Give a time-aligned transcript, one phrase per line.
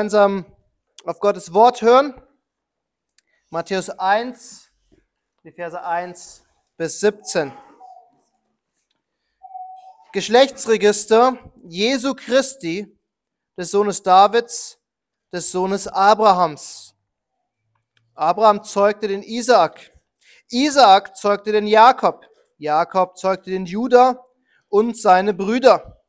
[0.00, 0.46] gemeinsam
[1.04, 2.14] auf Gottes Wort hören.
[3.50, 4.70] Matthäus 1,
[5.44, 6.42] die Verse 1
[6.78, 7.52] bis 17.
[10.12, 12.98] Geschlechtsregister Jesu Christi,
[13.58, 14.78] des Sohnes Davids,
[15.34, 16.94] des Sohnes Abrahams.
[18.14, 19.92] Abraham zeugte den Isaak.
[20.48, 22.26] Isaak zeugte den Jakob.
[22.56, 24.24] Jakob zeugte den Judah
[24.70, 26.02] und seine Brüder.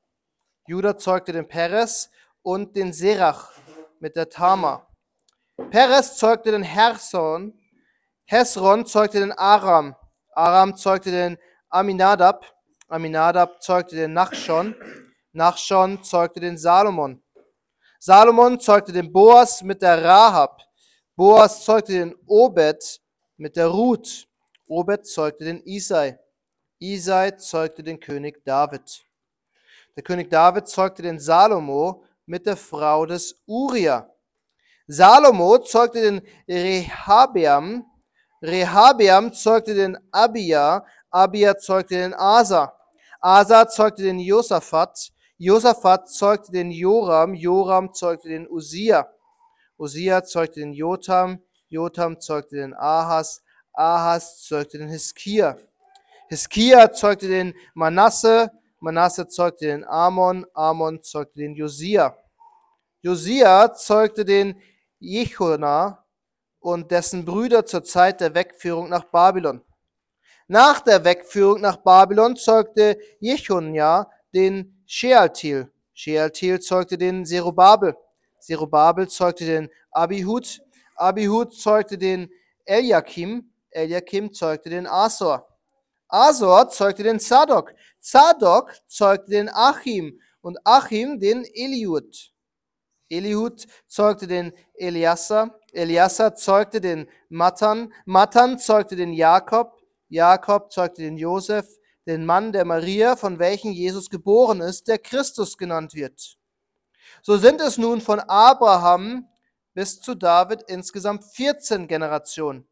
[0.66, 2.10] Judah zeugte den Peres
[2.42, 3.52] und den Serach
[4.02, 4.88] mit der Tama.
[5.70, 7.54] Peres zeugte den Herson,
[8.26, 9.96] Hesron zeugte den Aram,
[10.34, 11.38] Aram zeugte den
[11.70, 12.46] Aminadab,
[12.88, 14.76] Aminadab zeugte den Nachschon,
[15.34, 17.22] Nachschon zeugte den Salomon.
[18.00, 20.62] Salomon zeugte den Boas mit der Rahab,
[21.16, 23.00] Boas zeugte den Obed
[23.38, 24.28] mit der Ruth,
[24.68, 26.18] Obed zeugte den Isai,
[26.80, 29.06] Isai zeugte den König David.
[29.96, 34.10] Der König David zeugte den Salomo mit der Frau des Uria.
[34.88, 37.86] Salomo zeugte den Rehabeam,
[38.42, 42.74] Rehabeam zeugte den Abia, Abia zeugte den Asa,
[43.22, 49.08] Asa zeugte den Josaphat, Josaphat zeugte den Joram, Joram zeugte den Usia,
[49.78, 53.42] Usia zeugte den Jotam, Jotam zeugte den Ahas,
[53.74, 55.56] Ahas zeugte den Hiskia,
[56.30, 58.52] Hiskia zeugte den Manasse,
[58.82, 62.18] Manasse zeugte den Amon, Amon zeugte den Josia.
[63.02, 64.60] Josia zeugte den
[65.00, 66.04] Jechona
[66.60, 69.62] und dessen Brüder zur Zeit der Wegführung nach Babylon.
[70.48, 75.72] Nach der Wegführung nach Babylon zeugte Jechonia den Shealtiel.
[75.94, 77.96] Shealtiel zeugte den Zerubabel.
[78.40, 80.60] Zerubabel zeugte den Abihud.
[80.96, 82.32] Abihud zeugte den
[82.66, 83.52] Eliakim.
[83.70, 85.48] Eliakim zeugte den Asor.
[86.08, 87.74] Asor zeugte den Zadok.
[88.02, 92.34] Zadok zeugte den Achim und Achim den Eliud.
[93.10, 95.60] Eliud zeugte den Eliasser.
[95.72, 97.94] Eliasser zeugte den Matan.
[98.06, 99.78] Matan zeugte den Jakob.
[100.08, 101.68] Jakob zeugte den Josef,
[102.06, 106.38] den Mann der Maria, von welchem Jesus geboren ist, der Christus genannt wird.
[107.22, 109.30] So sind es nun von Abraham
[109.74, 112.68] bis zu David insgesamt 14 Generationen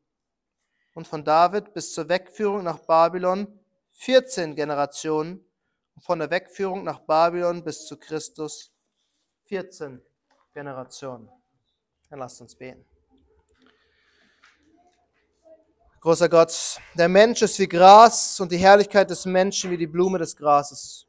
[0.95, 3.58] und von David bis zur Wegführung nach Babylon
[3.99, 5.45] 14 Generationen
[5.99, 8.71] von der Wegführung nach Babylon bis zu Christus
[9.47, 10.01] 14
[10.53, 11.29] Generationen.
[12.09, 12.85] Dann lasst uns beten.
[15.99, 20.17] Großer Gott, der Mensch ist wie Gras und die Herrlichkeit des Menschen wie die Blume
[20.17, 21.05] des Grases.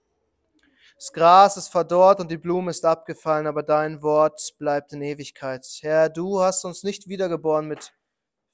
[0.96, 5.64] Das Gras ist verdorrt und die Blume ist abgefallen, aber dein Wort bleibt in Ewigkeit.
[5.82, 7.92] Herr, du hast uns nicht wiedergeboren mit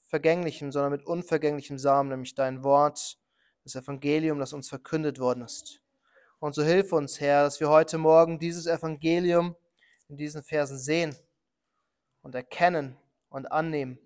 [0.05, 3.19] vergänglichem, sondern mit unvergänglichem Samen, nämlich dein Wort,
[3.67, 5.83] das Evangelium, das uns verkündet worden ist.
[6.39, 9.57] Und so hilf uns, Herr, dass wir heute Morgen dieses Evangelium
[10.09, 11.17] in diesen Versen sehen
[12.23, 12.97] und erkennen
[13.29, 13.99] und annehmen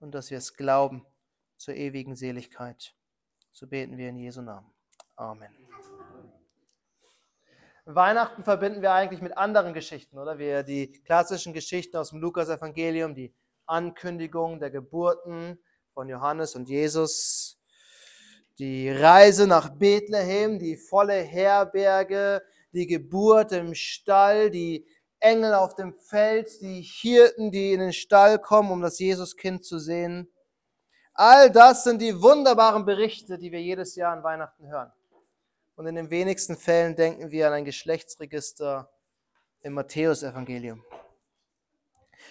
[0.00, 1.06] und dass wir es glauben
[1.56, 2.94] zur ewigen Seligkeit.
[3.52, 4.70] So beten wir in Jesu Namen.
[5.16, 5.50] Amen.
[7.86, 10.38] Weihnachten verbinden wir eigentlich mit anderen Geschichten, oder?
[10.38, 13.34] Wir die klassischen Geschichten aus dem Lukas-Evangelium, die
[13.64, 15.58] Ankündigung der Geburten
[15.94, 17.59] von Johannes und Jesus,
[18.60, 24.86] die Reise nach Bethlehem, die volle Herberge, die Geburt im Stall, die
[25.18, 29.78] Engel auf dem Feld, die Hirten, die in den Stall kommen, um das Jesuskind zu
[29.78, 30.30] sehen.
[31.14, 34.92] All das sind die wunderbaren Berichte, die wir jedes Jahr an Weihnachten hören.
[35.74, 38.90] Und in den wenigsten Fällen denken wir an ein Geschlechtsregister
[39.62, 40.84] im Matthäusevangelium.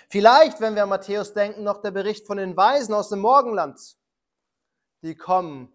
[0.09, 3.97] Vielleicht, wenn wir an Matthäus denken, noch der Bericht von den Weisen aus dem Morgenland,
[5.01, 5.73] die kommen,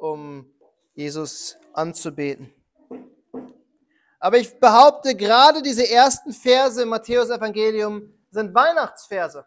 [0.00, 0.52] um
[0.94, 2.52] Jesus anzubeten.
[4.18, 9.46] Aber ich behaupte, gerade diese ersten Verse im Matthäus-Evangelium sind Weihnachtsverse.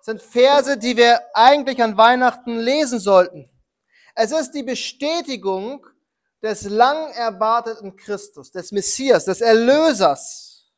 [0.00, 3.48] Sind Verse, die wir eigentlich an Weihnachten lesen sollten.
[4.14, 5.86] Es ist die Bestätigung
[6.42, 10.72] des lang erwarteten Christus, des Messias, des Erlösers.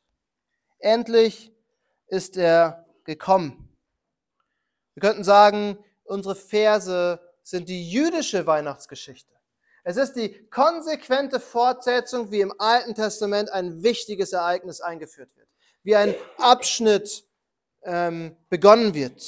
[0.79, 1.51] Endlich
[2.07, 3.75] ist er gekommen.
[4.93, 9.33] Wir könnten sagen, unsere Verse sind die jüdische Weihnachtsgeschichte.
[9.83, 15.47] Es ist die konsequente Fortsetzung, wie im Alten Testament ein wichtiges Ereignis eingeführt wird,
[15.83, 17.23] wie ein Abschnitt
[17.83, 19.21] ähm, begonnen wird.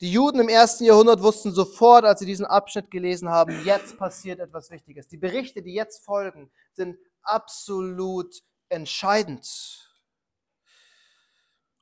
[0.00, 4.38] Die Juden im ersten Jahrhundert wussten sofort, als sie diesen Abschnitt gelesen haben, jetzt passiert
[4.38, 5.08] etwas Wichtiges.
[5.08, 9.90] Die Berichte, die jetzt folgen, sind absolut entscheidend.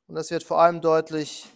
[0.07, 1.47] Und das wird vor allem deutlich,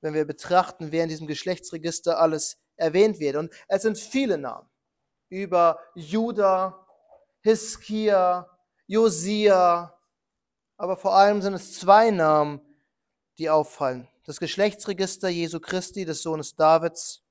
[0.00, 3.36] wenn wir betrachten, wer in diesem Geschlechtsregister alles erwähnt wird.
[3.36, 4.68] Und es sind viele Namen
[5.28, 6.86] über Judah,
[7.42, 8.48] Hiskia,
[8.86, 9.96] Josia,
[10.76, 12.60] aber vor allem sind es zwei Namen,
[13.38, 14.08] die auffallen.
[14.24, 17.22] Das Geschlechtsregister Jesu Christi, des Sohnes Davids,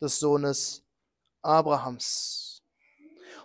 [0.00, 0.82] des Sohnes
[1.42, 2.62] Abrahams.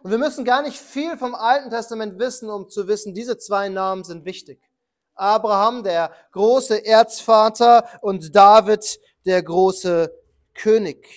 [0.01, 3.69] Und wir müssen gar nicht viel vom Alten Testament wissen, um zu wissen, diese zwei
[3.69, 4.61] Namen sind wichtig.
[5.15, 10.13] Abraham, der große Erzvater, und David, der große
[10.53, 11.07] König.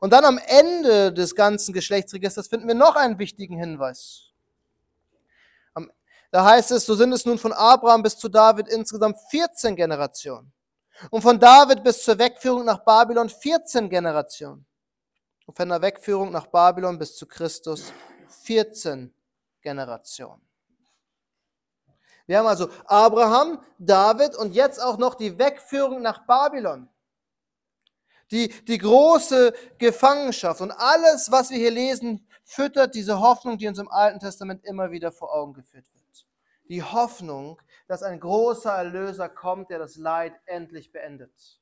[0.00, 4.32] Und dann am Ende des ganzen Geschlechtsregisters finden wir noch einen wichtigen Hinweis.
[6.32, 10.50] Da heißt es, so sind es nun von Abraham bis zu David insgesamt 14 Generationen.
[11.10, 14.64] Und von David bis zur Wegführung nach Babylon 14 Generationen.
[15.44, 17.92] Und von der Wegführung nach Babylon bis zu Christus
[18.44, 19.12] 14
[19.60, 20.40] Generationen.
[22.26, 26.88] Wir haben also Abraham, David und jetzt auch noch die Wegführung nach Babylon.
[28.30, 33.78] Die, die große Gefangenschaft und alles, was wir hier lesen, füttert diese Hoffnung, die uns
[33.78, 36.02] im Alten Testament immer wieder vor Augen geführt wird
[36.72, 41.60] die Hoffnung, dass ein großer Erlöser kommt, der das Leid endlich beendet,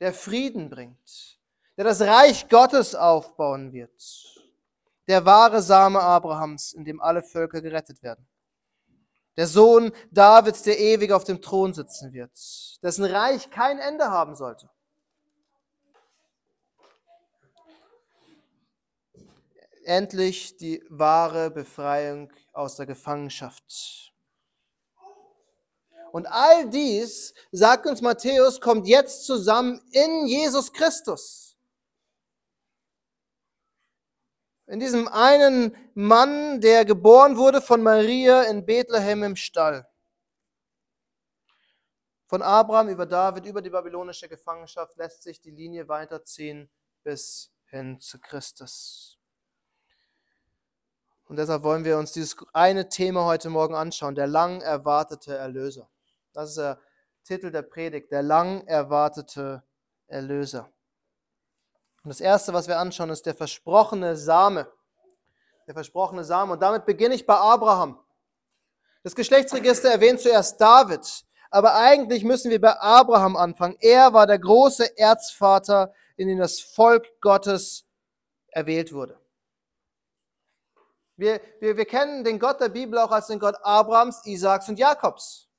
[0.00, 1.38] der Frieden bringt,
[1.76, 3.92] der das Reich Gottes aufbauen wird,
[5.06, 8.26] der wahre Same Abrahams, in dem alle Völker gerettet werden.
[9.40, 12.30] Der Sohn Davids, der ewig auf dem Thron sitzen wird,
[12.82, 14.68] dessen Reich kein Ende haben sollte.
[19.86, 24.12] Endlich die wahre Befreiung aus der Gefangenschaft.
[26.12, 31.49] Und all dies, sagt uns Matthäus, kommt jetzt zusammen in Jesus Christus.
[34.70, 39.84] In diesem einen Mann, der geboren wurde von Maria in Bethlehem im Stall.
[42.28, 46.70] Von Abraham über David, über die babylonische Gefangenschaft lässt sich die Linie weiterziehen
[47.02, 49.18] bis hin zu Christus.
[51.24, 55.90] Und deshalb wollen wir uns dieses eine Thema heute Morgen anschauen, der lang erwartete Erlöser.
[56.32, 56.80] Das ist der
[57.24, 59.64] Titel der Predigt, der lang erwartete
[60.06, 60.72] Erlöser.
[62.02, 64.66] Und das Erste, was wir anschauen, ist der versprochene Same.
[65.66, 66.52] Der versprochene Same.
[66.52, 67.98] Und damit beginne ich bei Abraham.
[69.02, 73.76] Das Geschlechtsregister erwähnt zuerst David, aber eigentlich müssen wir bei Abraham anfangen.
[73.80, 77.86] Er war der große Erzvater, in den das Volk Gottes
[78.48, 79.18] erwählt wurde.
[81.16, 84.78] Wir, wir, wir kennen den Gott der Bibel auch als den Gott Abrahams, Isaaks und
[84.78, 85.49] Jakobs.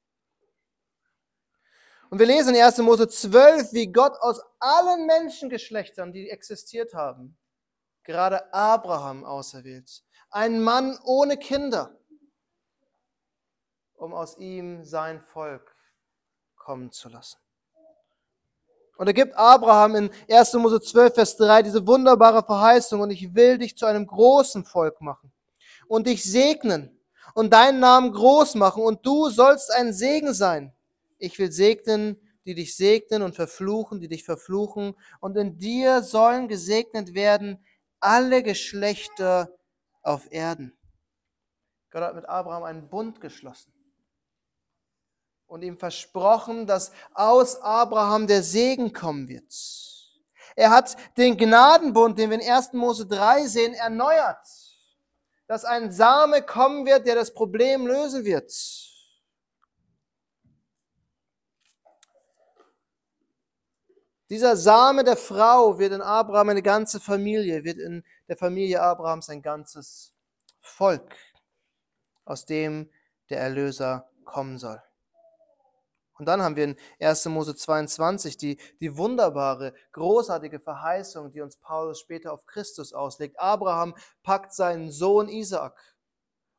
[2.11, 2.79] Und wir lesen in 1.
[2.79, 7.37] Mose 12, wie Gott aus allen Menschengeschlechtern, die existiert haben,
[8.03, 10.03] gerade Abraham auserwählt.
[10.29, 11.97] Ein Mann ohne Kinder,
[13.93, 15.73] um aus ihm sein Volk
[16.57, 17.37] kommen zu lassen.
[18.97, 20.53] Und er gibt Abraham in 1.
[20.55, 24.99] Mose 12, Vers 3 diese wunderbare Verheißung, und ich will dich zu einem großen Volk
[24.99, 25.31] machen
[25.87, 26.99] und dich segnen
[27.35, 30.75] und deinen Namen groß machen und du sollst ein Segen sein.
[31.21, 36.47] Ich will segnen, die dich segnen und verfluchen, die dich verfluchen und in dir sollen
[36.47, 37.63] gesegnet werden
[37.99, 39.55] alle Geschlechter
[40.01, 40.75] auf Erden.
[41.91, 43.71] Gott hat mit Abraham einen Bund geschlossen
[45.45, 49.53] und ihm versprochen, dass aus Abraham der Segen kommen wird.
[50.55, 52.73] Er hat den Gnadenbund, den wir in 1.
[52.73, 54.47] Mose 3 sehen, erneuert
[55.51, 58.53] dass ein Same kommen wird, der das Problem lösen wird.
[64.31, 69.27] Dieser Same der Frau wird in Abraham eine ganze Familie, wird in der Familie Abrahams
[69.29, 70.13] ein ganzes
[70.61, 71.17] Volk,
[72.23, 72.89] aus dem
[73.29, 74.81] der Erlöser kommen soll.
[76.17, 77.25] Und dann haben wir in 1.
[77.25, 83.37] Mose 22 die, die wunderbare, großartige Verheißung, die uns Paulus später auf Christus auslegt.
[83.37, 85.77] Abraham packt seinen Sohn Isaak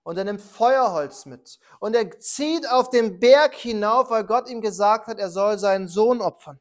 [0.02, 4.60] und er nimmt Feuerholz mit und er zieht auf den Berg hinauf, weil Gott ihm
[4.60, 6.60] gesagt hat, er soll seinen Sohn opfern.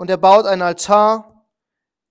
[0.00, 1.44] Und er baut einen Altar,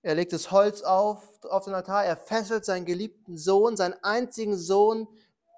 [0.02, 4.56] er legt das Holz auf, auf den Altar, er fesselt seinen geliebten Sohn, seinen einzigen
[4.56, 5.08] Sohn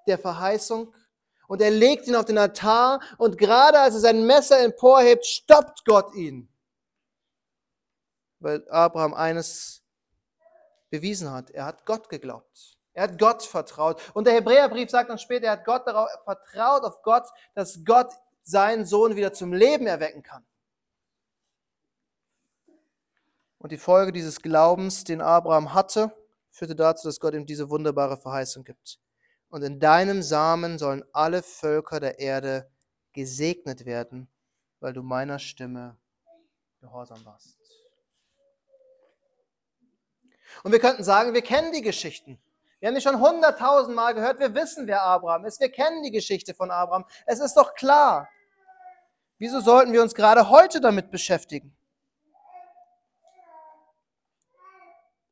[0.07, 0.91] der Verheißung
[1.47, 5.85] und er legt ihn auf den Altar und gerade als er sein Messer emporhebt, stoppt
[5.85, 6.49] Gott ihn.
[8.39, 9.83] Weil Abraham eines
[10.89, 12.79] bewiesen hat, er hat Gott geglaubt.
[12.93, 14.01] Er hat Gott vertraut.
[14.15, 18.09] Und der Hebräerbrief sagt dann später, er hat Gott darauf vertraut auf Gott, dass Gott
[18.41, 20.43] seinen Sohn wieder zum Leben erwecken kann.
[23.63, 26.11] Und die Folge dieses Glaubens, den Abraham hatte,
[26.51, 28.99] führte dazu, dass Gott ihm diese wunderbare Verheißung gibt
[29.53, 32.69] und in deinem Samen sollen alle Völker der Erde
[33.13, 34.27] gesegnet werden,
[34.79, 35.95] weil du meiner Stimme
[36.81, 37.55] gehorsam warst.
[40.63, 42.41] Und wir könnten sagen, wir kennen die Geschichten.
[42.79, 44.39] Wir haben die schon hunderttausend Mal gehört.
[44.39, 45.61] Wir wissen, wer Abraham ist.
[45.61, 47.05] Wir kennen die Geschichte von Abraham.
[47.27, 48.27] Es ist doch klar.
[49.37, 51.77] Wieso sollten wir uns gerade heute damit beschäftigen?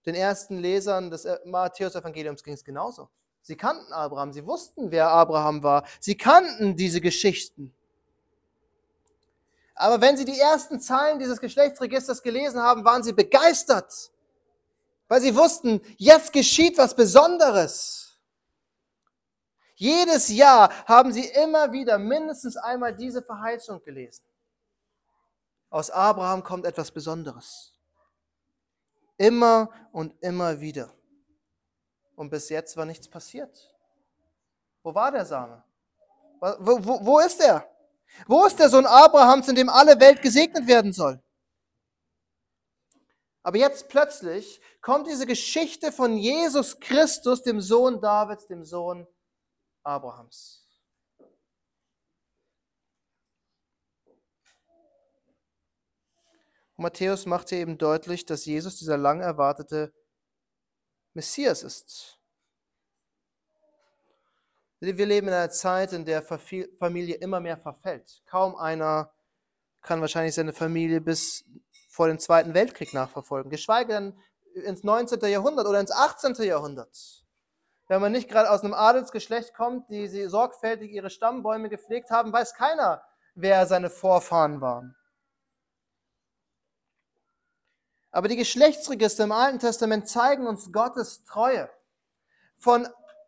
[0.05, 3.09] Den ersten Lesern des Matthäus-Evangeliums ging es genauso.
[3.41, 5.85] Sie kannten Abraham, sie wussten, wer Abraham war.
[5.99, 7.73] Sie kannten diese Geschichten.
[9.75, 14.11] Aber wenn sie die ersten Zeilen dieses Geschlechtsregisters gelesen haben, waren sie begeistert
[15.11, 18.17] weil sie wussten, jetzt geschieht was Besonderes.
[19.75, 24.23] Jedes Jahr haben sie immer wieder mindestens einmal diese Verheißung gelesen.
[25.69, 27.70] Aus Abraham kommt etwas Besonderes.
[29.21, 30.91] Immer und immer wieder.
[32.15, 33.71] Und bis jetzt war nichts passiert.
[34.81, 35.63] Wo war der Same?
[36.39, 37.69] Wo, wo, wo ist er?
[38.25, 41.21] Wo ist der Sohn Abrahams, in dem alle Welt gesegnet werden soll?
[43.43, 49.07] Aber jetzt plötzlich kommt diese Geschichte von Jesus Christus, dem Sohn Davids, dem Sohn
[49.83, 50.60] Abrahams.
[56.81, 59.93] Matthäus macht hier eben deutlich, dass Jesus dieser lang erwartete
[61.13, 62.19] Messias ist.
[64.79, 68.23] Wir leben in einer Zeit, in der Familie immer mehr verfällt.
[68.25, 69.13] Kaum einer
[69.81, 71.45] kann wahrscheinlich seine Familie bis
[71.89, 74.19] vor dem Zweiten Weltkrieg nachverfolgen, geschweige denn
[74.65, 75.19] ins 19.
[75.29, 76.33] Jahrhundert oder ins 18.
[76.43, 77.25] Jahrhundert.
[77.87, 82.31] Wenn man nicht gerade aus einem Adelsgeschlecht kommt, die sie sorgfältig ihre Stammbäume gepflegt haben,
[82.31, 83.03] weiß keiner,
[83.35, 84.95] wer seine Vorfahren waren.
[88.11, 91.69] Aber die Geschlechtsregister im Alten Testament zeigen uns Gottes Treue.
[92.57, 92.87] Von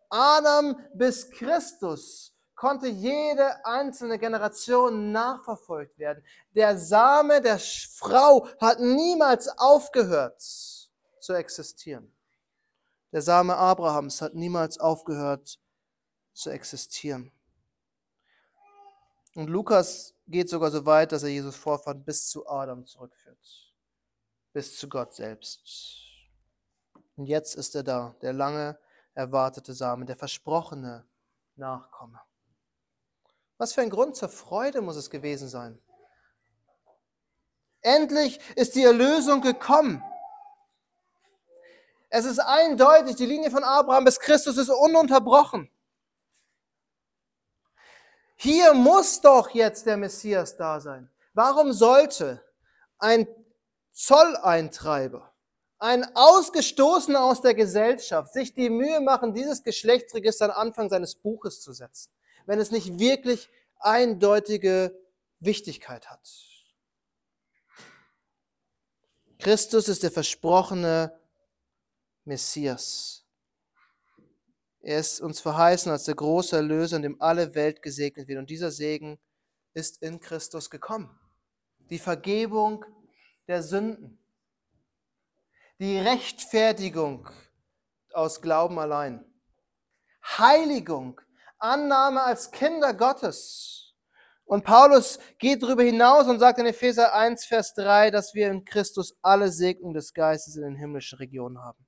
[0.10, 6.24] Adam bis Christus konnte jede einzelne Generation nachverfolgt werden.
[6.56, 10.42] Der Same der Frau hat niemals aufgehört
[11.20, 12.14] zu existieren.
[13.12, 15.60] Der Same Abrahams hat niemals aufgehört
[16.32, 17.32] zu existieren.
[19.36, 23.63] Und Lukas geht sogar so weit, dass er Jesus Vorfahren bis zu Adam zurückführt,
[24.54, 25.64] bis zu Gott selbst.
[27.16, 28.80] Und jetzt ist er da, der lange
[29.14, 31.06] erwartete Same, der versprochene
[31.56, 32.22] Nachkomme.
[33.58, 35.80] Was für ein Grund zur Freude muss es gewesen sein.
[37.82, 40.04] Endlich ist die Erlösung gekommen.
[42.10, 45.70] Es ist eindeutig, die Linie von Abraham bis Christus ist ununterbrochen.
[48.36, 51.10] Hier muss doch jetzt der Messias da sein.
[51.34, 52.44] Warum sollte
[53.00, 53.28] ein
[53.94, 55.34] Zolleintreiber,
[55.80, 61.62] ein Ausgestoßener aus der Gesellschaft sich die Mühe machen, dieses Geschlechtsregister an Anfang seines Buches
[61.62, 62.12] zu setzen?
[62.46, 64.98] wenn es nicht wirklich eindeutige
[65.40, 66.30] Wichtigkeit hat.
[69.40, 71.20] Christus ist der versprochene
[72.24, 73.26] Messias.
[74.80, 78.40] Er ist uns verheißen als der große Erlöser, in dem alle Welt gesegnet wird.
[78.40, 79.20] Und dieser Segen
[79.74, 81.20] ist in Christus gekommen.
[81.90, 82.86] Die Vergebung
[83.48, 84.20] der Sünden.
[85.80, 87.30] Die Rechtfertigung
[88.14, 89.26] aus Glauben allein.
[90.24, 91.20] Heiligung
[91.64, 93.96] Annahme als Kinder Gottes.
[94.46, 98.66] Und Paulus geht darüber hinaus und sagt in Epheser 1, Vers 3, dass wir in
[98.66, 101.86] Christus alle Segnungen des Geistes in den himmlischen Regionen haben.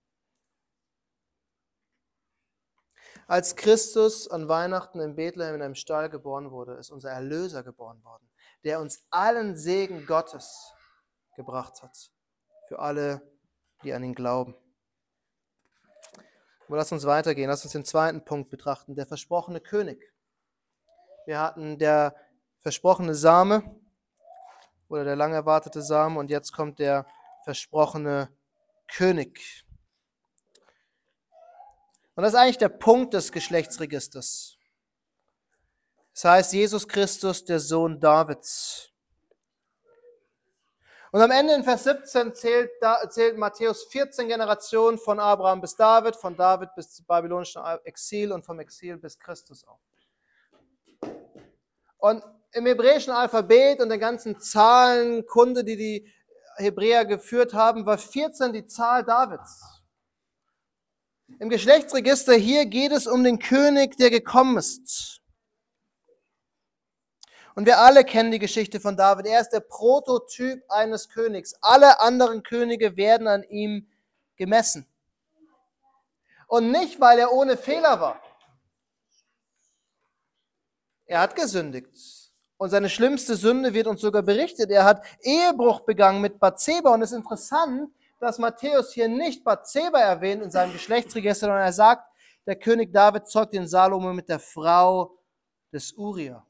[3.27, 8.01] Als Christus an Weihnachten in Bethlehem in einem Stall geboren wurde, ist unser Erlöser geboren
[8.03, 8.29] worden,
[8.63, 10.71] der uns allen Segen Gottes
[11.35, 12.11] gebracht hat.
[12.67, 13.21] Für alle,
[13.83, 14.55] die an ihn glauben.
[16.67, 17.49] Aber lass uns weitergehen.
[17.49, 18.95] Lass uns den zweiten Punkt betrachten.
[18.95, 20.13] Der versprochene König.
[21.25, 22.15] Wir hatten der
[22.59, 23.79] versprochene Same
[24.87, 27.05] oder der lang erwartete Same und jetzt kommt der
[27.43, 28.29] versprochene
[28.87, 29.65] König.
[32.15, 34.57] Und das ist eigentlich der Punkt des Geschlechtsregisters.
[36.13, 38.93] Das heißt, Jesus Christus, der Sohn Davids.
[41.15, 42.71] Und am Ende in Vers 17 zählt,
[43.07, 48.45] zählt Matthäus 14 Generationen von Abraham bis David, von David bis zum babylonischen Exil und
[48.45, 49.79] vom Exil bis Christus auf.
[51.99, 56.13] Und im hebräischen Alphabet und der ganzen Zahlenkunde, die die
[56.57, 59.63] Hebräer geführt haben, war 14 die Zahl Davids.
[61.39, 65.21] Im Geschlechtsregister hier geht es um den König, der gekommen ist.
[67.55, 69.27] Und wir alle kennen die Geschichte von David.
[69.27, 71.55] Er ist der Prototyp eines Königs.
[71.61, 73.87] Alle anderen Könige werden an ihm
[74.35, 74.85] gemessen.
[76.47, 78.21] Und nicht, weil er ohne Fehler war.
[81.05, 81.87] Er hat gesündigt.
[82.57, 84.69] Und seine schlimmste Sünde wird uns sogar berichtet.
[84.69, 86.93] Er hat Ehebruch begangen mit Bathseba.
[86.93, 91.73] Und es ist interessant, dass Matthäus hier nicht Bathseba erwähnt in seinem Geschlechtsregister, sondern er
[91.73, 92.05] sagt,
[92.45, 95.17] der König David zeugt den Salomo mit der Frau
[95.71, 96.45] des Uriah,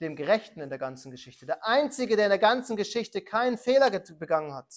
[0.00, 1.46] dem Gerechten in der ganzen Geschichte.
[1.46, 4.72] Der Einzige, der in der ganzen Geschichte keinen Fehler begangen hat.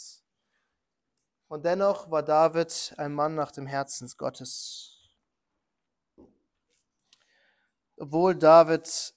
[1.48, 5.10] Und dennoch war David ein Mann nach dem Herzen Gottes.
[7.98, 9.14] Obwohl David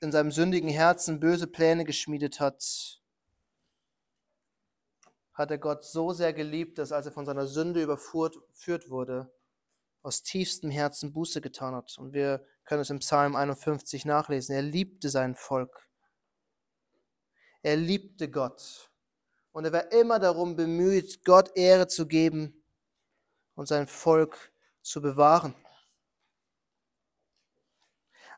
[0.00, 3.00] in seinem sündigen Herzen böse Pläne geschmiedet hat,
[5.32, 9.32] hat er Gott so sehr geliebt, dass als er von seiner Sünde überführt wurde,
[10.02, 11.96] aus tiefstem Herzen Buße getan hat.
[11.98, 14.54] Und wir können es im Psalm 51 nachlesen.
[14.54, 15.88] Er liebte sein Volk.
[17.62, 18.90] Er liebte Gott.
[19.52, 22.64] Und er war immer darum bemüht, Gott Ehre zu geben
[23.54, 25.54] und sein Volk zu bewahren.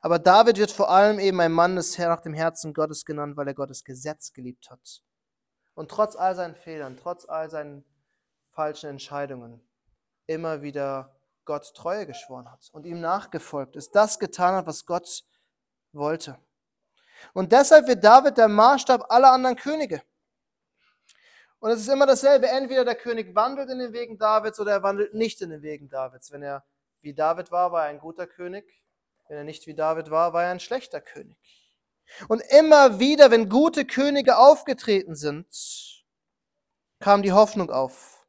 [0.00, 3.36] Aber David wird vor allem eben ein Mann des Herr nach dem Herzen Gottes genannt,
[3.36, 5.04] weil er Gottes Gesetz geliebt hat.
[5.74, 7.84] Und trotz all seinen Fehlern, trotz all seinen
[8.50, 9.60] falschen Entscheidungen,
[10.26, 11.14] immer wieder
[11.44, 15.24] Gott Treue geschworen hat und ihm nachgefolgt ist, das getan hat, was Gott
[15.92, 16.38] wollte.
[17.34, 20.02] Und deshalb wird David der Maßstab aller anderen Könige.
[21.60, 22.48] Und es ist immer dasselbe.
[22.48, 25.88] Entweder der König wandelt in den Wegen Davids oder er wandelt nicht in den Wegen
[25.88, 26.32] Davids.
[26.32, 26.64] Wenn er
[27.02, 28.64] wie David war, war er ein guter König.
[29.28, 31.38] Wenn er nicht wie David war, war er ein schlechter König.
[32.28, 35.46] Und immer wieder, wenn gute Könige aufgetreten sind,
[36.98, 38.26] kam die Hoffnung auf.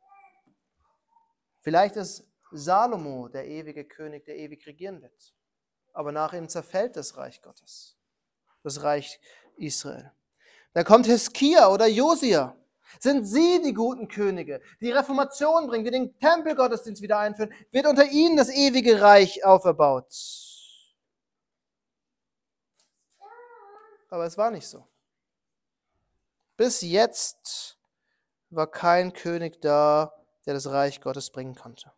[1.62, 5.34] Vielleicht ist Salomo der ewige König, der ewig regieren wird.
[5.94, 7.98] Aber nach ihm zerfällt das Reich Gottes,
[8.64, 9.20] das Reich
[9.58, 10.12] Israel.
[10.74, 12.56] Da kommt Hiskia oder Josia.
[13.00, 17.52] Sind sie die guten Könige, die Reformation bringen, die den Tempelgottesdienst wieder einführen?
[17.72, 20.14] Wird unter ihnen das ewige Reich auferbaut?
[24.10, 24.88] Aber es war nicht so.
[26.56, 27.80] Bis jetzt
[28.52, 30.14] war kein König da,
[30.46, 31.92] der das Reich Gottes bringen konnte.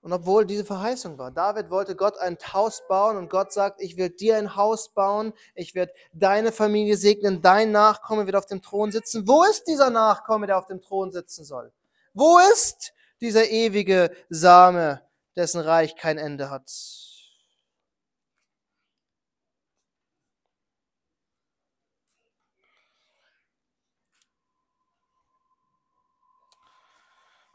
[0.00, 3.96] Und obwohl diese Verheißung war, David wollte Gott ein Haus bauen und Gott sagt, ich
[3.96, 8.62] will dir ein Haus bauen, ich werde deine Familie segnen, dein Nachkomme wird auf dem
[8.62, 9.26] Thron sitzen.
[9.26, 11.72] Wo ist dieser Nachkomme, der auf dem Thron sitzen soll?
[12.14, 15.02] Wo ist dieser ewige Same,
[15.36, 16.70] dessen Reich kein Ende hat?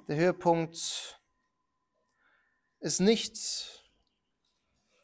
[0.09, 1.22] Der Höhepunkt
[2.83, 3.81] ist nicht,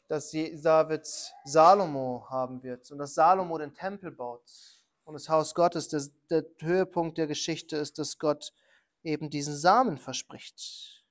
[0.06, 1.06] dass David
[1.44, 4.42] Salomo haben wird und dass Salomo den Tempel baut
[5.04, 5.88] und das Haus Gottes.
[5.88, 8.52] Der, der Höhepunkt der Geschichte ist, dass Gott
[9.02, 11.02] eben diesen Samen verspricht.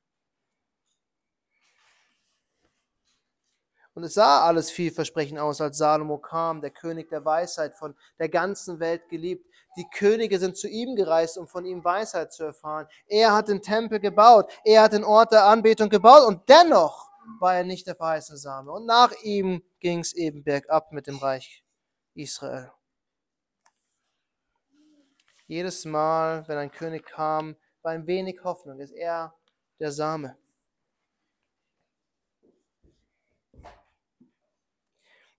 [3.95, 8.29] Und es sah alles vielversprechend aus, als Salomo kam, der König der Weisheit, von der
[8.29, 9.48] ganzen Welt geliebt.
[9.77, 12.87] Die Könige sind zu ihm gereist, um von ihm Weisheit zu erfahren.
[13.07, 17.55] Er hat den Tempel gebaut, er hat den Ort der Anbetung gebaut und dennoch war
[17.55, 18.71] er nicht der verheißene Same.
[18.71, 21.63] Und nach ihm ging es eben bergab mit dem Reich
[22.15, 22.71] Israel.
[25.47, 29.33] Jedes Mal, wenn ein König kam, war ein wenig Hoffnung, ist er
[29.79, 30.37] der Same.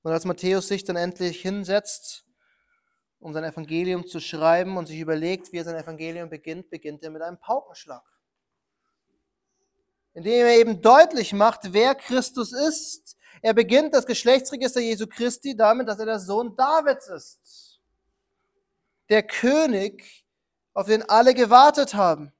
[0.02, 2.24] Und als Matthäus sich dann endlich hinsetzt,
[3.20, 7.11] um sein Evangelium zu schreiben und sich überlegt, wie er sein Evangelium beginnt, beginnt er
[7.11, 8.02] mit einem Paukenschlag.
[10.14, 13.16] Indem er eben deutlich macht, wer Christus ist.
[13.42, 17.80] Er beginnt das Geschlechtsregister Jesu Christi damit, dass er der Sohn Davids ist.
[19.09, 20.24] Der König,
[20.72, 22.33] auf den alle gewartet haben.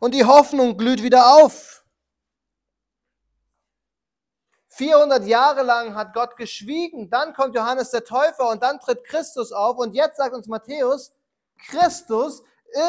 [0.00, 1.83] Und die Hoffnung glüht wieder auf.
[4.76, 9.52] 400 Jahre lang hat Gott geschwiegen, dann kommt Johannes der Täufer und dann tritt Christus
[9.52, 11.12] auf und jetzt sagt uns Matthäus,
[11.68, 12.42] Christus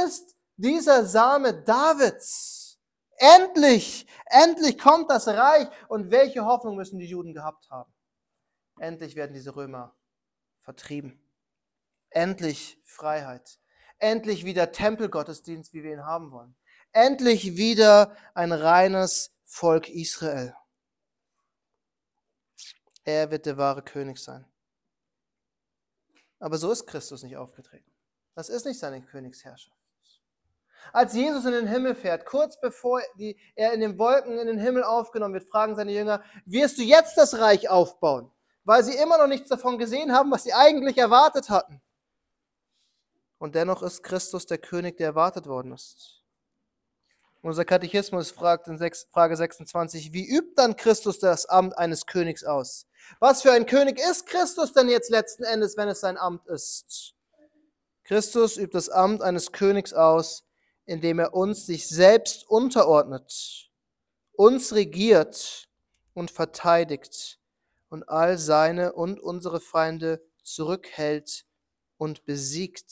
[0.03, 2.79] ist dieser Same Davids.
[3.17, 7.93] Endlich, endlich kommt das Reich und welche Hoffnung müssen die Juden gehabt haben?
[8.79, 9.95] Endlich werden diese Römer
[10.59, 11.21] vertrieben.
[12.09, 13.59] Endlich Freiheit.
[13.99, 16.55] Endlich wieder Tempelgottesdienst, wie wir ihn haben wollen.
[16.91, 20.55] Endlich wieder ein reines Volk Israel.
[23.05, 24.45] Er wird der wahre König sein.
[26.39, 27.89] Aber so ist Christus nicht aufgetreten.
[28.33, 29.75] Das ist nicht seine Königsherrschaft.
[30.91, 33.01] Als Jesus in den Himmel fährt, kurz bevor
[33.55, 37.17] er in den Wolken in den Himmel aufgenommen wird, fragen seine Jünger, wirst du jetzt
[37.17, 38.31] das Reich aufbauen?
[38.63, 41.81] Weil sie immer noch nichts davon gesehen haben, was sie eigentlich erwartet hatten.
[43.37, 46.24] Und dennoch ist Christus der König, der erwartet worden ist.
[47.45, 48.79] Unser Katechismus fragt in
[49.11, 52.87] Frage 26, wie übt dann Christus das Amt eines Königs aus?
[53.19, 57.13] Was für ein König ist Christus denn jetzt letzten Endes, wenn es sein Amt ist?
[58.03, 60.43] Christus übt das Amt eines Königs aus,
[60.87, 63.69] indem er uns sich selbst unterordnet,
[64.31, 65.67] uns regiert
[66.15, 67.39] und verteidigt
[67.89, 71.45] und all seine und unsere Feinde zurückhält
[71.97, 72.91] und besiegt.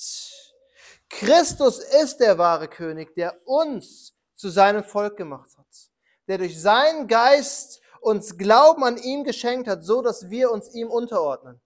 [1.10, 5.92] Christus ist der wahre König, der uns zu seinem Volk gemacht hat,
[6.28, 10.90] der durch seinen Geist uns Glauben an ihn geschenkt hat, so dass wir uns ihm
[10.90, 11.62] unterordnen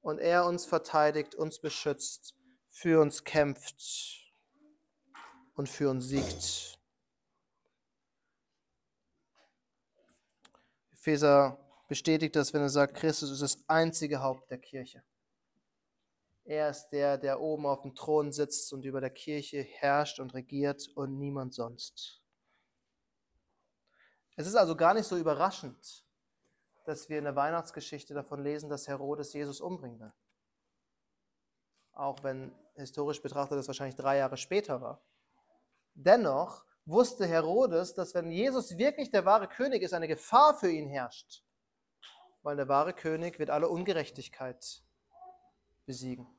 [0.00, 2.34] und er uns verteidigt, uns beschützt,
[2.70, 4.28] für uns kämpft
[5.54, 6.78] und für uns siegt.
[10.92, 15.02] Epheser bestätigt das, wenn er sagt, Christus ist das einzige Haupt der Kirche.
[16.48, 20.32] Er ist der, der oben auf dem Thron sitzt und über der Kirche herrscht und
[20.32, 22.22] regiert und niemand sonst.
[24.34, 26.06] Es ist also gar nicht so überraschend,
[26.86, 30.12] dass wir in der Weihnachtsgeschichte davon lesen, dass Herodes Jesus umbringen will.
[31.92, 35.02] Auch wenn historisch betrachtet das wahrscheinlich drei Jahre später war.
[35.92, 40.88] Dennoch wusste Herodes, dass wenn Jesus wirklich der wahre König ist, eine Gefahr für ihn
[40.88, 41.44] herrscht
[42.42, 44.82] weil der wahre König wird alle Ungerechtigkeit
[45.84, 46.37] besiegen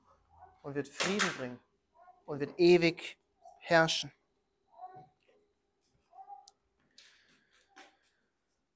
[0.61, 1.59] und wird Frieden bringen
[2.25, 3.17] und wird ewig
[3.59, 4.11] herrschen.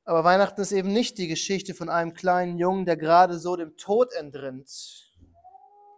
[0.06, 3.78] Aber Weihnachten ist eben nicht die Geschichte von einem kleinen Jungen, der gerade so dem
[3.78, 4.70] Tod entrinnt.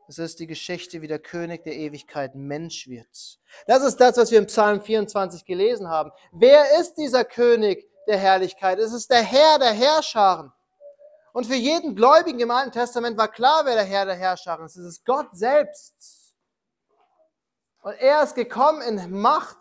[0.07, 3.39] Es ist die Geschichte, wie der König der Ewigkeit Mensch wird.
[3.65, 6.11] Das ist das, was wir im Psalm 24 gelesen haben.
[6.31, 8.77] Wer ist dieser König der Herrlichkeit?
[8.77, 10.51] Es ist der Herr der Herrscharen.
[11.35, 14.77] Und für jeden Gläubigen im Alten Testament war klar, wer der Herr der Herrscher ist.
[14.77, 16.33] Es ist Gott selbst.
[17.81, 19.57] Und er ist gekommen in Macht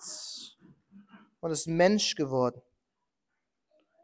[1.41, 2.63] und ist Mensch geworden.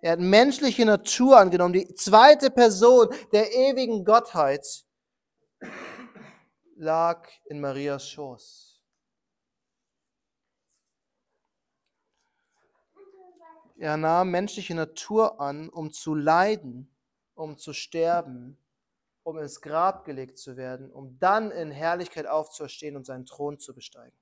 [0.02, 4.66] Er hat menschliche Natur angenommen, die zweite Person der ewigen Gottheit
[6.74, 8.83] lag in Marias Schoß.
[13.78, 16.92] Er nahm menschliche Natur an, um zu leiden
[17.40, 18.59] um zu sterben,
[19.22, 23.74] um ins Grab gelegt zu werden, um dann in Herrlichkeit aufzuerstehen und seinen Thron zu
[23.74, 24.16] besteigen.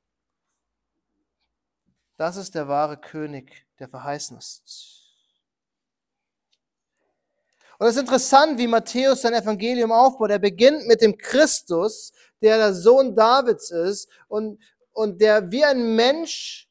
[2.16, 5.04] Das ist der wahre König, der verheißen ist.
[7.78, 10.30] Und es ist interessant, wie Matthäus sein Evangelium aufbaut.
[10.30, 14.60] Er beginnt mit dem Christus, der der Sohn Davids ist und,
[14.92, 16.68] und der wie ein Mensch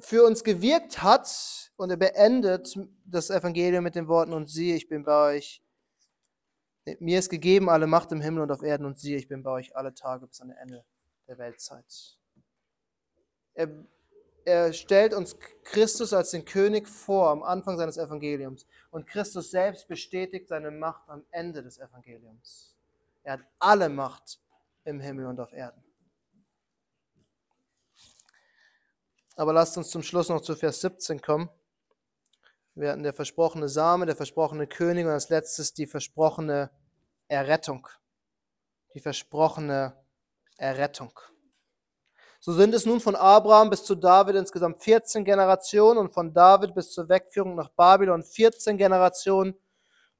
[0.00, 4.88] für uns gewirkt hat, und er beendet das Evangelium mit den Worten, und siehe, ich
[4.88, 5.62] bin bei euch.
[7.00, 9.50] Mir ist gegeben alle Macht im Himmel und auf Erden, und siehe, ich bin bei
[9.50, 10.84] euch alle Tage bis an das Ende
[11.26, 12.18] der Weltzeit.
[13.54, 13.68] Er,
[14.44, 18.66] er stellt uns Christus als den König vor am Anfang seines Evangeliums.
[18.90, 22.74] Und Christus selbst bestätigt seine Macht am Ende des Evangeliums.
[23.24, 24.38] Er hat alle Macht
[24.84, 25.82] im Himmel und auf Erden.
[29.34, 31.50] Aber lasst uns zum Schluss noch zu Vers 17 kommen.
[32.78, 36.70] Wir hatten der versprochene Same, der versprochene König und als letztes die versprochene
[37.26, 37.88] Errettung.
[38.92, 39.96] Die versprochene
[40.58, 41.18] Errettung.
[42.38, 46.74] So sind es nun von Abraham bis zu David insgesamt 14 Generationen und von David
[46.74, 49.58] bis zur Wegführung nach Babylon 14 Generationen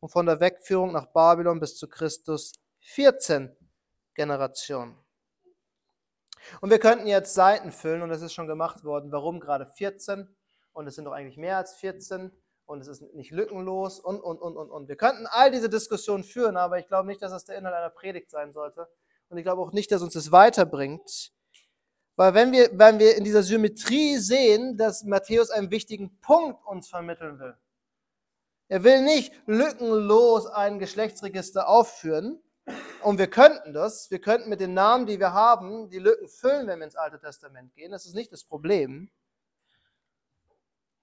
[0.00, 3.54] und von der Wegführung nach Babylon bis zu Christus 14
[4.14, 4.96] Generationen.
[6.62, 9.12] Und wir könnten jetzt Seiten füllen und es ist schon gemacht worden.
[9.12, 10.34] Warum gerade 14?
[10.72, 12.32] Und es sind doch eigentlich mehr als 14
[12.66, 14.88] und es ist nicht lückenlos und, und, und, und, und.
[14.88, 17.90] Wir könnten all diese Diskussionen führen, aber ich glaube nicht, dass das der Inhalt einer
[17.90, 18.88] Predigt sein sollte.
[19.28, 21.32] Und ich glaube auch nicht, dass uns das weiterbringt.
[22.16, 26.88] Weil wenn wir, wenn wir in dieser Symmetrie sehen, dass Matthäus einen wichtigen Punkt uns
[26.88, 27.56] vermitteln will.
[28.68, 32.42] Er will nicht lückenlos ein Geschlechtsregister aufführen.
[33.02, 34.10] Und wir könnten das.
[34.10, 37.20] Wir könnten mit den Namen, die wir haben, die Lücken füllen, wenn wir ins Alte
[37.20, 37.92] Testament gehen.
[37.92, 39.08] Das ist nicht das Problem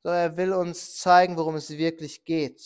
[0.04, 2.62] sondern er will uns zeigen, worum es wirklich geht.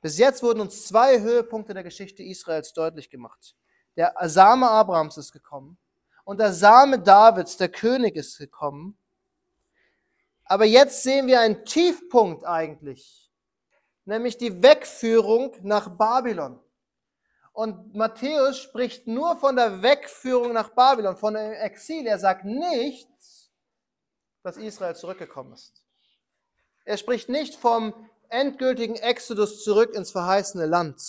[0.00, 3.54] Bis jetzt wurden uns zwei Höhepunkte der Geschichte Israels deutlich gemacht.
[3.96, 5.76] Der Same Abrahams ist gekommen
[6.24, 8.96] und der Same Davids, der König, ist gekommen.
[10.44, 13.30] Aber jetzt sehen wir einen Tiefpunkt eigentlich,
[14.06, 16.58] nämlich die Wegführung nach Babylon.
[17.52, 22.06] Und Matthäus spricht nur von der Wegführung nach Babylon, von dem Exil.
[22.06, 23.10] Er sagt nicht,
[24.42, 25.82] dass Israel zurückgekommen ist.
[26.84, 27.92] Er spricht nicht vom
[28.28, 31.02] endgültigen Exodus zurück ins verheißene Land.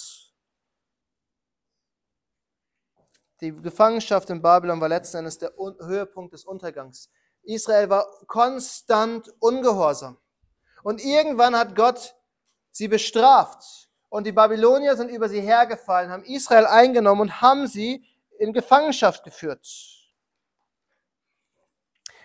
[3.41, 7.09] Die Gefangenschaft in Babylon war letzten Endes der Höhepunkt des Untergangs.
[7.43, 10.17] Israel war konstant ungehorsam.
[10.83, 12.15] Und irgendwann hat Gott
[12.71, 13.89] sie bestraft.
[14.09, 18.05] Und die Babylonier sind über sie hergefallen, haben Israel eingenommen und haben sie
[18.37, 19.67] in Gefangenschaft geführt.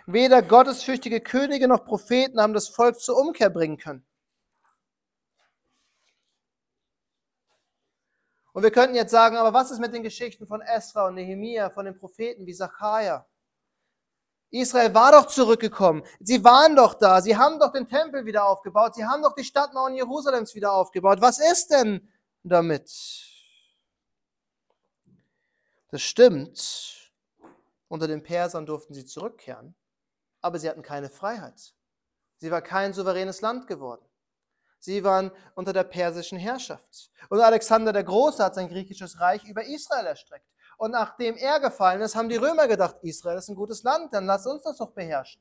[0.07, 4.07] Weder gottesfürchtige Könige noch Propheten haben das Volk zur Umkehr bringen können.
[8.53, 11.71] Und wir könnten jetzt sagen, aber was ist mit den Geschichten von Esra und Nehemia,
[11.71, 13.27] von den Propheten wie Zachariah?
[14.51, 16.05] Israel war doch zurückgekommen.
[16.21, 17.21] Sie waren doch da.
[17.21, 18.95] Sie haben doch den Tempel wieder aufgebaut.
[18.95, 21.21] Sie haben doch die Stadtmauern Jerusalems wieder aufgebaut.
[21.21, 22.09] Was ist denn
[22.45, 22.88] damit?
[25.88, 27.12] Das stimmt.
[27.88, 29.75] Unter den Persern durften sie zurückkehren,
[30.44, 31.72] aber sie hatten keine Freiheit.
[32.37, 34.04] Sie war kein souveränes Land geworden.
[34.78, 37.11] Sie waren unter der persischen Herrschaft.
[37.30, 40.46] Und Alexander der Große hat sein griechisches Reich über Israel erstreckt.
[40.76, 44.26] Und nachdem er gefallen ist, haben die Römer gedacht, Israel ist ein gutes Land, dann
[44.26, 45.40] lass uns das doch beherrschen.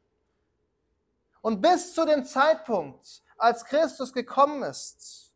[1.42, 5.34] Und bis zu dem Zeitpunkt, als Christus gekommen ist,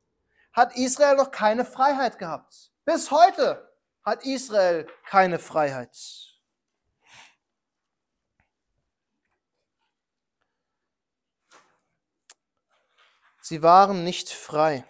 [0.53, 2.71] hat Israel noch keine Freiheit gehabt.
[2.86, 3.69] Bis heute
[4.03, 6.37] hat Israel keine Freiheit.
[13.47, 14.83] Sie waren nicht frei.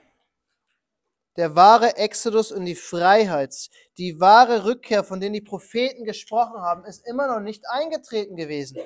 [1.35, 6.83] Der wahre Exodus und die Freiheit, die wahre Rückkehr, von denen die Propheten gesprochen haben,
[6.83, 8.79] ist immer noch nicht eingetreten gewesen.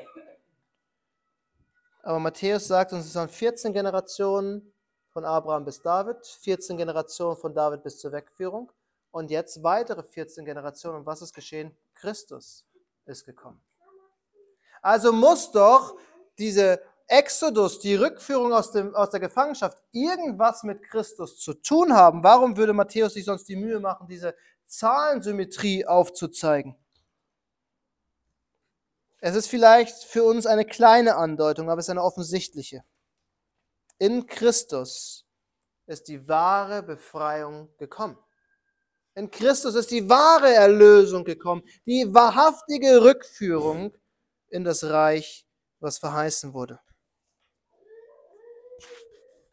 [2.03, 4.73] Aber Matthäus sagt uns, es waren 14 Generationen
[5.07, 8.73] von Abraham bis David, 14 Generationen von David bis zur Wegführung
[9.11, 10.97] und jetzt weitere 14 Generationen.
[10.97, 11.73] Und was ist geschehen?
[11.93, 12.65] Christus
[13.05, 13.63] ist gekommen.
[14.81, 15.97] Also muss doch
[16.37, 16.81] diese
[17.11, 22.55] Exodus, die Rückführung aus, dem, aus der Gefangenschaft, irgendwas mit Christus zu tun haben, warum
[22.55, 24.33] würde Matthäus sich sonst die Mühe machen, diese
[24.65, 26.77] Zahlensymmetrie aufzuzeigen?
[29.19, 32.85] Es ist vielleicht für uns eine kleine Andeutung, aber es ist eine offensichtliche.
[33.97, 35.25] In Christus
[35.87, 38.17] ist die wahre Befreiung gekommen.
[39.15, 43.93] In Christus ist die wahre Erlösung gekommen, die wahrhaftige Rückführung
[44.47, 45.45] in das Reich,
[45.81, 46.79] was verheißen wurde.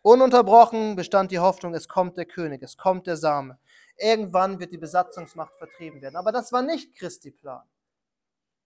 [0.08, 3.58] Ununterbrochen bestand die Hoffnung, es kommt der König, es kommt der Same.
[3.98, 6.16] Irgendwann wird die Besatzungsmacht vertrieben werden.
[6.16, 7.68] Aber das war nicht Christi Plan.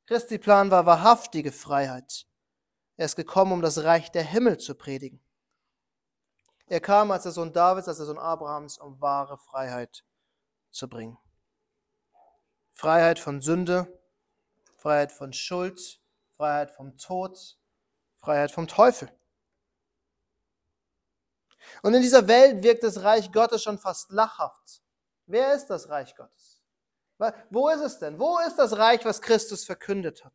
[0.06, 2.28] Christi Plan war wahrhaftige Freiheit.
[2.96, 5.20] Er ist gekommen, um das Reich der Himmel zu predigen.
[6.68, 10.04] Er kam als der Sohn Davids, als der Sohn Abrahams, um wahre Freiheit
[10.70, 11.18] zu bringen.
[12.70, 14.00] Freiheit von Sünde,
[14.78, 16.00] Freiheit von Schuld,
[16.36, 17.58] Freiheit vom Tod,
[18.18, 19.10] Freiheit vom Teufel.
[21.82, 24.82] Und in dieser Welt wirkt das Reich Gottes schon fast lachhaft.
[25.26, 26.62] Wer ist das Reich Gottes?
[27.50, 28.18] Wo ist es denn?
[28.18, 30.32] Wo ist das Reich, was Christus verkündet hat?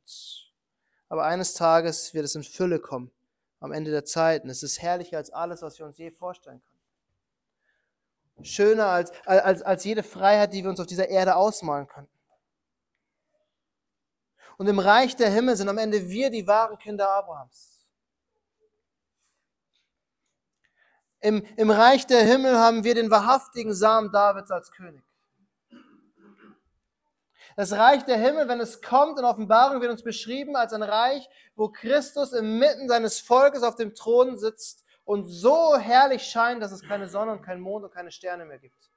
[1.10, 3.12] Aber eines Tages wird es in Fülle kommen,
[3.60, 4.50] am Ende der Zeiten.
[4.50, 8.46] Es ist herrlicher als alles, was wir uns je vorstellen können.
[8.46, 12.12] Schöner als, als, als jede Freiheit, die wir uns auf dieser Erde ausmalen könnten.
[14.58, 17.77] Und im Reich der Himmel sind am Ende wir die wahren Kinder Abrahams.
[21.28, 25.04] Im, Im Reich der Himmel haben wir den wahrhaftigen Samen Davids als König.
[27.58, 31.28] Das Reich der Himmel, wenn es kommt in Offenbarung, wird uns beschrieben als ein Reich,
[31.58, 36.82] wo Christus inmitten seines Volkes auf dem Thron sitzt und so herrlich scheint, dass es
[36.82, 38.90] keine Sonne und kein Mond und keine Sterne mehr gibt.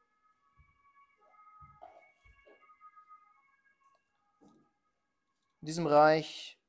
[5.62, 6.60] In diesem Reich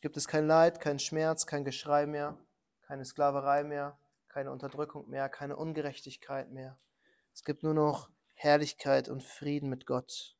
[0.00, 2.38] gibt es kein Leid, kein Schmerz, kein Geschrei mehr,
[2.86, 3.98] keine Sklaverei mehr,
[4.32, 6.78] keine Unterdrückung mehr, keine Ungerechtigkeit mehr.
[7.34, 10.36] Es gibt nur noch Herrlichkeit und Frieden mit Gott.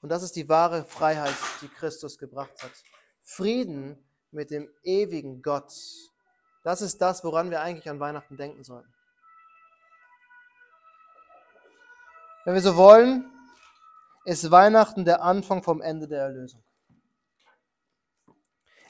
[0.00, 2.72] Und das ist die wahre Freiheit, die Christus gebracht hat.
[3.22, 3.98] Frieden
[4.30, 5.72] mit dem ewigen Gott.
[6.62, 8.92] Das ist das, woran wir eigentlich an Weihnachten denken sollten.
[12.44, 13.30] Wenn wir so wollen,
[14.24, 16.62] ist Weihnachten der Anfang vom Ende der Erlösung.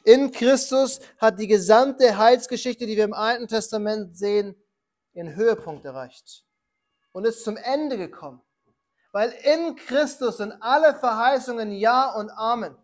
[0.05, 4.55] In Christus hat die gesamte Heilsgeschichte, die wir im Alten Testament sehen,
[5.13, 6.45] ihren Höhepunkt erreicht
[7.13, 8.41] und ist zum Ende gekommen.
[9.13, 12.77] Weil in Christus sind alle Verheißungen Ja und Amen.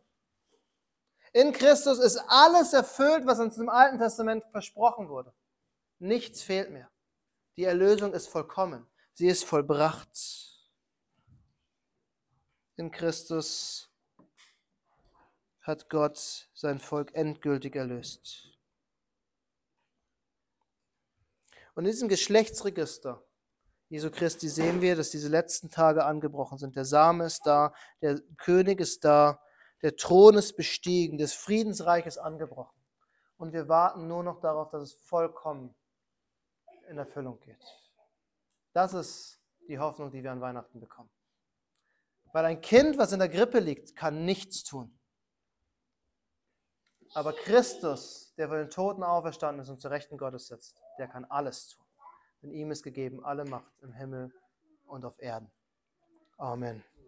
[1.32, 5.34] In Christus ist alles erfüllt, was uns im Alten Testament versprochen wurde.
[5.98, 6.90] Nichts fehlt mehr.
[7.56, 8.86] Die Erlösung ist vollkommen.
[9.12, 10.08] Sie ist vollbracht.
[12.76, 13.93] In Christus
[15.64, 18.48] hat Gott sein Volk endgültig erlöst.
[21.74, 23.24] Und in diesem Geschlechtsregister
[23.94, 26.74] Jesu Christi sehen wir, dass diese letzten Tage angebrochen sind.
[26.74, 29.40] Der Same ist da, der König ist da,
[29.82, 32.76] der Thron ist bestiegen, das Friedensreich ist angebrochen.
[33.36, 35.74] Und wir warten nur noch darauf, dass es vollkommen
[36.88, 37.62] in Erfüllung geht.
[38.72, 41.10] Das ist die Hoffnung, die wir an Weihnachten bekommen.
[42.32, 44.98] Weil ein Kind, was in der Grippe liegt, kann nichts tun.
[47.14, 51.24] Aber Christus, der von den Toten auferstanden ist und zur Rechten Gottes sitzt, der kann
[51.24, 51.86] alles tun.
[52.42, 54.32] Denn ihm ist gegeben alle Macht im Himmel
[54.86, 55.50] und auf Erden.
[56.36, 56.82] Amen.